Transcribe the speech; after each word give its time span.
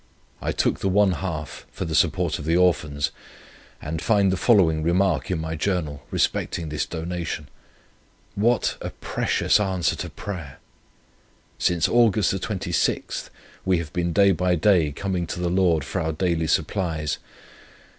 I 0.41 0.51
took 0.51 0.79
the 0.79 0.89
one 0.89 1.11
half 1.11 1.67
for 1.71 1.85
the 1.85 1.93
support 1.93 2.39
of 2.39 2.45
the 2.45 2.57
Orphans, 2.57 3.11
and 3.79 4.01
find 4.01 4.31
the 4.31 4.35
following 4.35 4.81
remark 4.81 5.29
in 5.29 5.37
my 5.39 5.55
journal 5.55 6.01
respecting 6.09 6.69
this 6.69 6.87
donation: 6.87 7.47
'What 8.33 8.77
a 8.81 8.89
precious 8.89 9.59
answer 9.59 9.95
to 9.97 10.09
prayer!' 10.09 10.57
Since 11.59 11.87
Aug. 11.87 12.15
26th 12.15 13.29
we 13.63 13.77
have 13.77 13.93
been 13.93 14.11
day 14.11 14.31
by 14.31 14.55
day 14.55 14.91
coming 14.91 15.27
to 15.27 15.39
the 15.39 15.49
Lord 15.49 15.83
for 15.83 16.01
our 16.01 16.13
daily 16.13 16.47
supplies. 16.47 17.19